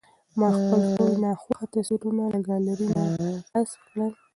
ما 0.39 0.47
خپل 0.57 0.79
ټول 0.95 1.11
ناخوښه 1.23 1.65
تصویرونه 1.73 2.23
له 2.31 2.39
ګالرۍ 2.47 2.87
نه 2.99 3.03
حذف 3.53 3.81
کړل. 3.89 4.11